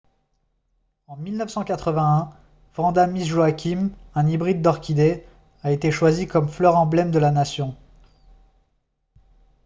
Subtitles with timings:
[1.05, 2.35] en 1981
[2.73, 5.23] vanda miss joaquim un hybride d'orchidée
[5.61, 7.77] a été choisie comme fleur emblème de la nation